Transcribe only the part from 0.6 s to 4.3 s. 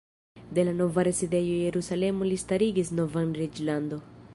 la nova rezidejo Jerusalemo li starigis novan reĝlandon.